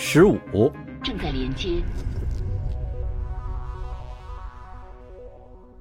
[0.00, 1.82] 十五，正在连接。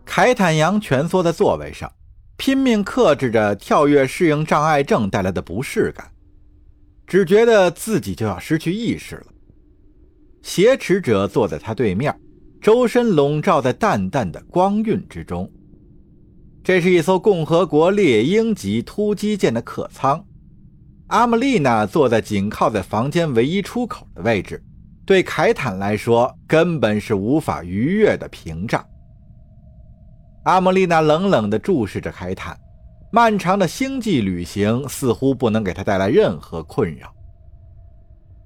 [0.04, 1.90] 凯坦阳蜷缩在座位上，
[2.36, 6.12] 拼命克制着跳跃适应障碍症带来的不适感，
[7.06, 9.28] 只觉得自己就要失去意识了。
[10.42, 12.20] 挟持者坐在他对面，
[12.60, 15.50] 周身笼罩在淡淡的光晕之中。
[16.64, 20.26] 这是一艘共和国猎鹰级突击舰的客舱。
[21.08, 24.62] 阿姆丽娜坐在紧靠在房间唯一出口的位置，
[25.06, 28.86] 对凯坦来说根本是无法逾越的屏障。
[30.44, 32.58] 阿姆丽娜冷冷地注视着凯坦，
[33.10, 37.14] 漫长的星际旅行似乎不能给他带来任何困扰。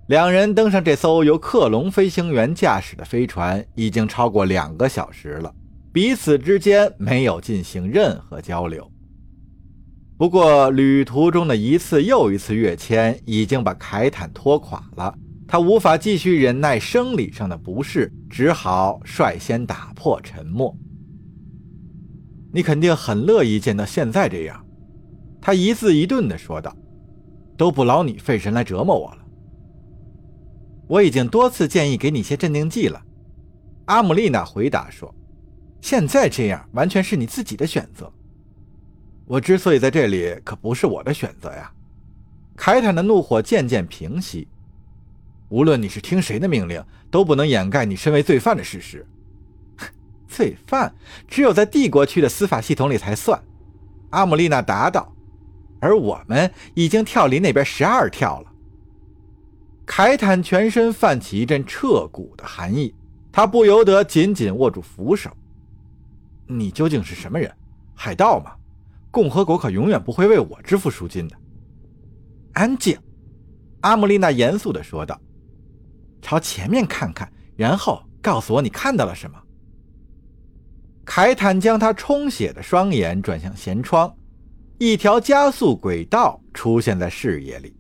[0.08, 5.52] 两人登上这艘由克隆飞行员驾驶的飞船已经超过两个小时了，
[5.92, 8.88] 彼此之间没有进行任何交流。
[10.22, 15.12] 不过，旅途中的一次又一次跃迁已经把凯坦拖垮了。
[15.48, 20.78] 他无法继续忍耐生理上的不适，只好率先打破沉默。
[22.54, 24.64] 你肯定很乐意见到现在这样，
[25.42, 26.72] 他一字一顿地说道
[27.58, 29.26] ：“都不劳你费神来折磨我了。
[30.88, 33.02] 我已经多次建议给你些镇定剂了。”
[33.90, 35.12] 阿姆丽娜回答说
[35.82, 38.08] ：“现在这样完全是你自己的选择。”
[39.32, 41.72] 我之所以在这里，可不是我的选择呀。
[42.58, 44.46] 凯坦的怒火渐渐平息。
[45.48, 49.08] 无论你是听谁的命令，都不能掩盖你身为罪犯的事实。
[50.28, 50.94] 罪犯
[51.30, 53.42] 只有在帝国区的司法系统里才算。
[54.10, 55.16] 阿姆丽娜答道。
[55.80, 58.52] 而我们已经跳离那边十二跳了。
[59.86, 62.94] 凯坦全身泛起一阵彻骨的寒意，
[63.32, 65.32] 他不由得紧紧握住扶手。
[66.48, 67.50] 你究竟是什么人？
[67.96, 68.52] 海盗吗？
[69.12, 71.36] 共和国可永远不会为我支付赎金的。
[72.54, 72.98] 安静，
[73.82, 75.20] 阿姆丽娜严肃地说道
[76.22, 79.38] ：“朝前面看看，然后告诉我你看到了什么。”
[81.04, 84.16] 凯坦将他充血的双眼转向舷窗，
[84.78, 87.76] 一条加速轨道出现在视野里，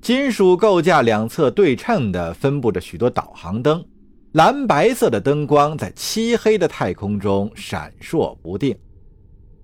[0.00, 3.84] 金属构架两侧对称的分布着许多导航灯，
[4.32, 8.78] 蓝白色的灯光在漆黑的太空中闪烁不定。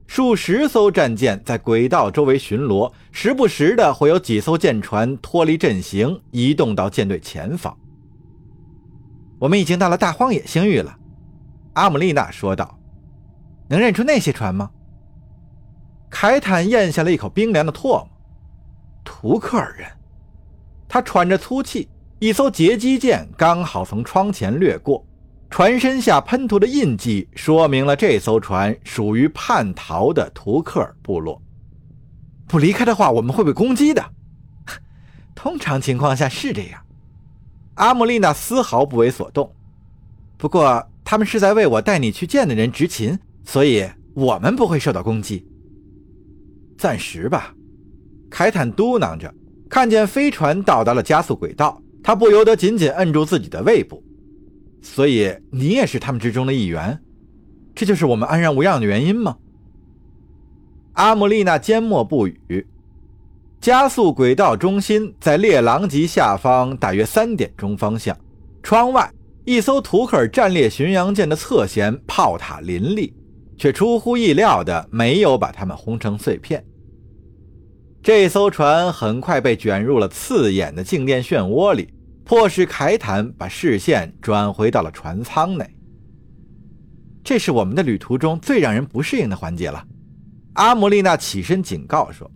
[0.06, 7.76] 数十艘战舰在轨道周围巡逻，时不时的会有几艘舰船脱离阵型，移动到舰队前方。
[9.38, 10.96] 我们已经到了大荒野星域了，
[11.72, 12.78] 阿姆丽娜说道。
[13.66, 14.70] 能认出那些船吗？
[16.10, 18.08] 凯坦咽下了一口冰凉的唾沫。
[19.02, 19.88] 图克尔人。
[20.86, 21.88] 他喘着粗气，
[22.20, 25.04] 一艘截击舰刚好从窗前掠过。
[25.56, 31.40] 船身下喷涂的印记说明了这艘船属于叛逃的图克尔部落。
[32.48, 34.04] 不离开的话，我们会被攻击的。
[35.32, 36.80] 通常情况下是这样。
[37.74, 39.54] 阿姆丽娜丝毫不为所动。
[40.36, 45.46] 不过，他们是在为我带你去见的人执勤，所以我们不会受到攻击。
[46.76, 47.54] 暂时吧。
[48.28, 49.32] 凯坦嘟囔着，
[49.70, 54.02] 看见飞船到达了加速轨道，他不由得紧紧摁住自己的胃部。
[54.84, 57.00] 所以你也是他们之中的一员，
[57.74, 59.38] 这就是我们安然无恙的原因吗？
[60.92, 62.66] 阿姆丽娜缄默不语。
[63.62, 68.14] 加速轨道中心在猎狼级下方大约三点钟方向，
[68.62, 69.10] 窗外
[69.46, 73.14] 一艘图克尔战列巡洋舰的侧舷炮塔林立，
[73.56, 76.62] 却出乎意料的没有把它们轰成碎片。
[78.02, 81.88] 这艘船很快被卷入了刺眼的静电漩涡里。
[82.24, 85.68] 迫使凯坦把视线转回到了船舱内。
[87.22, 89.84] 这是我们的旅途中最让人不适应的环节了。
[90.54, 92.30] 阿姆丽娜起身警告说：“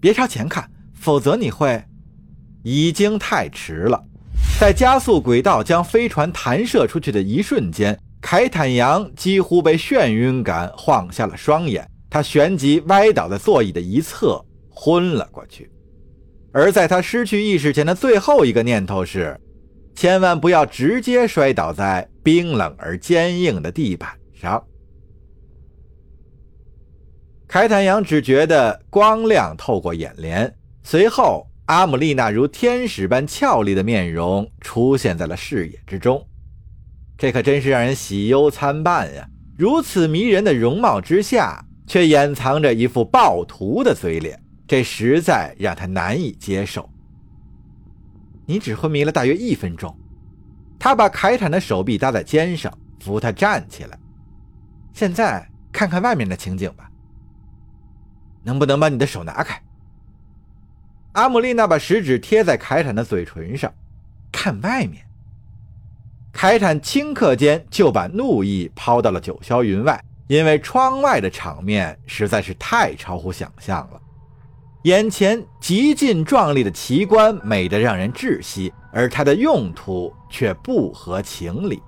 [0.00, 1.82] 别朝前看，否则你会……
[2.62, 4.02] 已经太迟了。”
[4.60, 15.70] 在加速轨道将飞船弹射出去的一瞬间，凯坦扬几乎被眩晕感晃瞎了双眼，他旋即歪倒在座椅的一侧，昏了过去。
[16.52, 19.38] 而在他失去意识前的最后一个念头是：
[19.94, 24.62] 千万不要直接摔倒在冰冷而坚硬的地板上。
[27.48, 36.26] 凯坦阳只觉得光亮透过眼帘，随后阿姆丽娜如天使般俏丽的面容出现在了视野之中。
[37.18, 39.26] 这可真是让人喜忧参半呀！
[39.56, 44.41] 如此迷人的容貌之下，却掩藏着一副暴徒的嘴脸。
[44.72, 46.88] 这实在让他难以接受。
[48.46, 49.94] 你只昏迷了大约一分钟。
[50.78, 53.98] 他把凯坦的手臂搭在肩上，扶他站起来。
[54.94, 56.90] 现在看看外面的情景吧。
[58.42, 59.62] 能不能把你的手拿开？
[61.12, 63.70] 阿姆丽娜把食指贴在凯坦的嘴唇上，
[64.32, 65.04] 看外面。
[66.32, 74.00] 凯坦顷刻间就把怒意抛到了九霄云外，因为窗外的场面实在是太超乎想象了。
[74.82, 81.80] 眼前极尽壮丽的奇观，美得让人窒息，而它的用途却不合情理。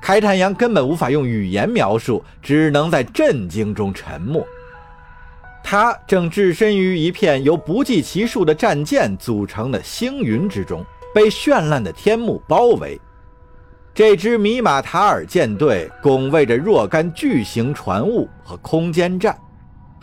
[0.00, 4.46] 开坦阳根本无法用语言描述，只能在震惊中沉默。
[5.62, 10.82] 他正置身于一片由不计其数的战舰组成的星云之中，
[11.12, 12.98] 被绚烂的天幕包围。
[13.92, 19.36] 这支米马塔尔舰队拱卫着若干巨型船坞和空间站，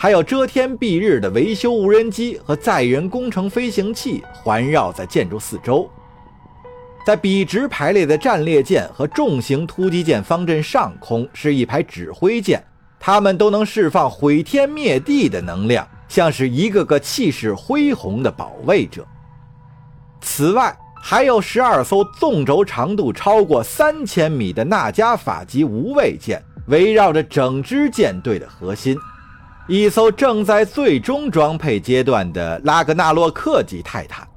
[0.03, 5.89] 还有遮天蔽日的维修无人机和载人工程飞行器环绕在建筑四周。
[7.05, 12.61] 在笔直排列的战列舰和重型突击舰方阵上空，是一排指挥舰，
[12.99, 19.07] 它们都能释放毁天灭地的能量，像是一个个气势恢宏的保卫者。
[20.19, 28.97] 此外，还有十二艘纵轴长度超过三千米的纳加法级无畏舰，围绕着整支舰队的核心。
[29.67, 34.27] 一艘正在最终装配阶段的拉格纳洛克级泰坦。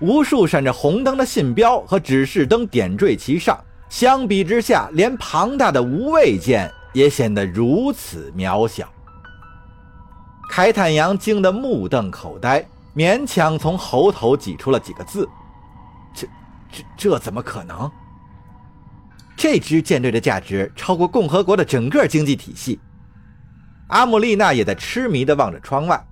[0.00, 3.58] 无数闪着红灯的信标和指示灯点缀其上，
[3.88, 8.88] 相比之下，连庞大的无畏舰也显得如此渺小。
[10.50, 15.28] 凯坦阳惊得目瞪口呆，勉强从喉头挤出了几个字
[16.12, 16.26] ：“这、
[16.72, 17.90] 这、这怎么可能？
[19.36, 22.80] 这支舰队的价值超过共和国的整个经济体系。”
[23.94, 26.04] 阿姆丽娜也在痴迷地望着窗外。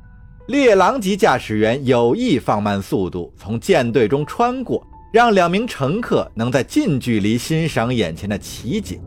[0.47, 9.01] 猎狼级驾驶员有意放慢速度，从舰队中穿过，让两名乘客能在近距离欣赏眼前的奇景。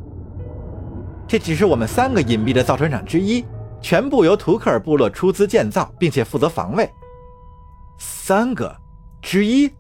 [1.26, 3.46] 这只是我们三个隐蔽的造船厂之一，
[3.82, 6.90] 全部由图克尔部落出资建造，并且负责防卫。
[7.98, 8.76] 三个
[9.22, 9.72] 之一，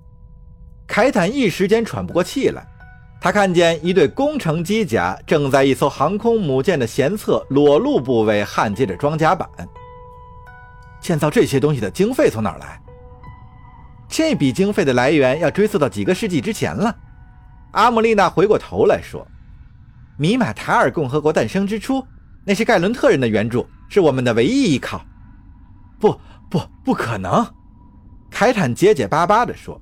[0.88, 2.66] 凯坦一时间喘不过气来。
[3.26, 9.50] 他看见一队工程机甲正在一艘航空母舰的舷侧裸露部位焊接着装甲板。
[11.02, 12.80] 建造这些东西的经费从哪儿来？
[14.08, 16.96] 这笔经费的来源要追溯到几个世纪之前了。
[17.72, 19.28] 阿姆丽娜回过头来说
[20.20, 22.06] ：“米马塔尔共和国诞生之初，
[22.44, 25.04] 那是盖伦特人的援助，是我们的唯一依靠。”
[26.00, 26.16] 不
[26.48, 27.44] 不，不可能！
[28.30, 29.82] 凯坦结结巴巴地说：“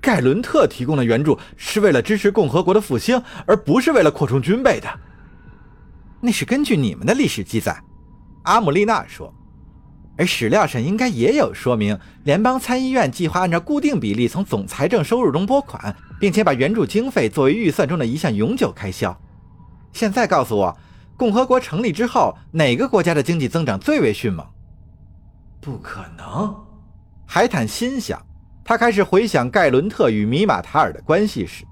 [0.00, 4.88] 盖伦特提供的援助是为了支持共和国的复兴，而不是为了扩充军备的。
[6.20, 7.82] 那是根据你们的历史记载。”
[8.44, 9.32] 阿姆丽娜说。
[10.16, 19.18] 而史料上应该也有说明，联邦参议院计划按照固定比例从总财政收入中拨款，并且把援助经费作为预算中的一项永久开销。
[19.94, 20.76] 现在告诉我，
[21.16, 24.46] 共和国成立之后，哪个国家的经济增长最为迅猛？
[25.58, 26.54] 不可能！
[27.24, 28.20] 海坦心想，
[28.64, 31.64] 他开始回想盖伦特与米马塔尔的关系史。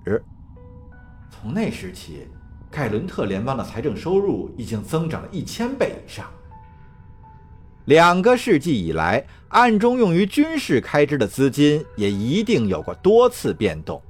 [1.30, 2.26] 从那时起，
[2.70, 6.26] 盖伦特联邦的财政收入已经增长了一千倍以上。
[7.84, 14.02] 两个世纪以来，暗中用于军事开支的资金也一定有过多次变动。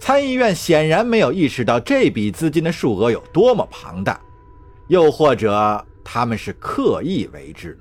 [0.00, 4.20] 参议院显然没有意识到这笔资金的数额有多么庞大，
[4.88, 7.78] 又或者他们是刻意为之。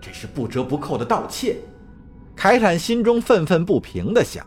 [0.00, 1.56] 这是不折不扣的盗窃。
[2.38, 4.46] 凯坦心中愤愤不平地想：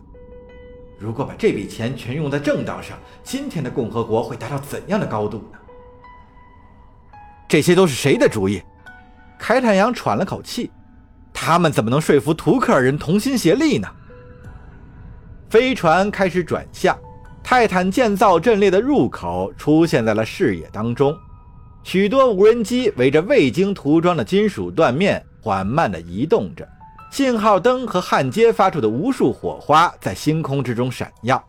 [0.97, 5.59] 如果把这笔钱全用在正道上，今天的共和国会达到怎样的高度呢？
[7.49, 8.63] 这些都是谁的主意？
[9.37, 10.71] 开太阳喘了口气，
[11.33, 13.89] 他们怎么能说服图克尔人同心协力呢？
[15.49, 16.97] 飞船开始转向，
[17.43, 21.13] 泰坦建造阵列的入口出现在了视野当中，
[21.83, 26.65] 许多无人机围着未经涂装的金属断面缓慢地移动着，
[27.11, 31.47] 信号灯和焊接发出的无数火花在星空之中闪耀。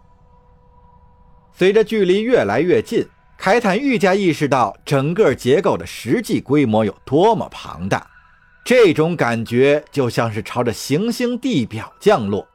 [1.55, 3.09] 随着距离越来越近。
[3.39, 8.07] 凯坦愈加意识到整个结构的实际规模有多么庞大，
[8.65, 12.47] 这种感觉就像是朝着行星地表降落，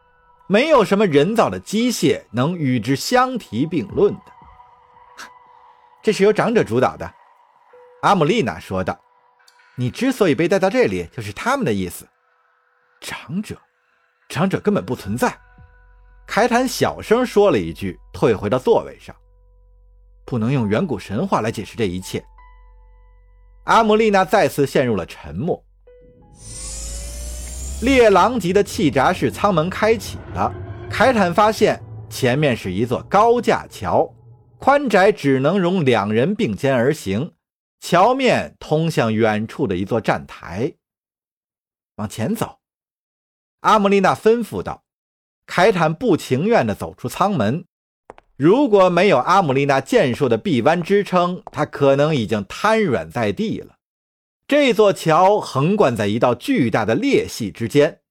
[0.48, 4.22] 没有什么人造的机械能与之相提并论的。
[6.02, 7.14] 这是由长者主导的，
[8.04, 8.98] 阿姆丽娜说道
[9.76, 12.08] ：“你之所以被带到这里，就是他们的意思。”
[13.02, 13.56] 长者，
[14.30, 15.38] 长者根本不存在。
[16.26, 19.16] 凯坦小声说了一句，退回到座位上。
[20.26, 22.24] 不能用远古神话来解释这一切。
[23.64, 25.64] 阿姆丽娜再次陷入了沉默。
[27.82, 30.52] 猎狼级的气闸式舱门开启了，
[30.90, 34.14] 凯坦发现前面是一座高架桥，
[34.58, 37.34] 宽窄只能容两人并肩而行。
[37.80, 40.74] 桥面通向远处的一座站台。
[41.98, 42.57] 往前走，
[43.62, 44.84] 阿姆丽娜吩咐道。
[45.46, 47.66] 凯坦不情愿地走出舱门。
[48.36, 53.76] 如果没有阿姆丽娜健硕的臂弯支撑，他可能已经瘫软在地了。
[54.46, 58.02] 这座桥横贯在一道巨大的裂隙之间，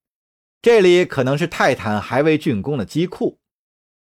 [0.63, 3.39] 这里可能是泰坦还未竣工的机库。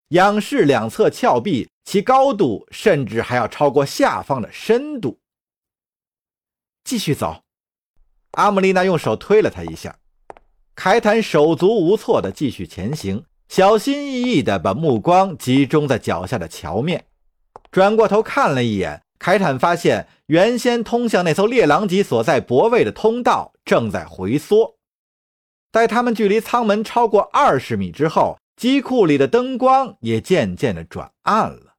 [0.08, 5.20] 仰视两侧峭壁，其高度甚至还要超过下方的深度。
[6.84, 7.42] 继续走，
[8.32, 9.98] 阿姆丽娜用手推了他一下。
[10.76, 13.24] 凯坦手足无措地继续前行。
[13.48, 17.06] 小心翼翼地把目光集中在脚下的桥面，
[17.70, 24.76] 转过头看了一眼，凯坦发现原先通向那艘猎狼级所在泊位的通道正在回缩。
[25.72, 31.74] 待他们距离舱门超过二十米之后，机库里的灯光也渐渐地转暗了。